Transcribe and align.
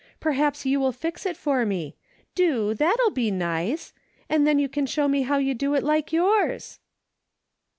Perhaps 0.19 0.65
you 0.65 0.79
will 0.79 0.91
fix 0.91 1.27
it 1.27 1.37
for 1.37 1.63
me. 1.63 1.95
Do, 2.33 2.73
that'll 2.73 3.11
be 3.11 3.29
nice. 3.29 3.93
Then 4.29 4.45
j^ou 4.57 4.71
can 4.71 4.87
show 4.87 5.07
me 5.07 5.21
how 5.21 5.37
to 5.37 5.53
do 5.53 5.75
it 5.75 5.83
like 5.83 6.11
yours." 6.11 6.79